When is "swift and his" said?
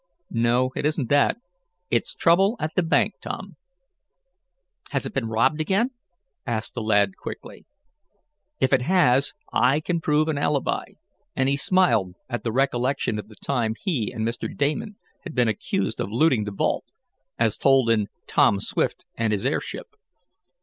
18.59-19.45